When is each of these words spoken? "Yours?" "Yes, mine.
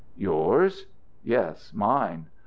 "Yours?" 0.17 0.87
"Yes, 1.23 1.73
mine. 1.75 2.25